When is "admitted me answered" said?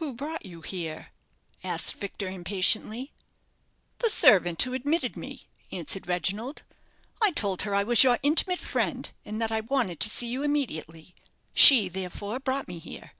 4.74-6.08